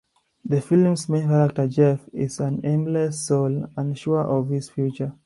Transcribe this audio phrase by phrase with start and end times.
[0.43, 5.13] The film's main character, Jeff, is an aimless soul unsure of his future.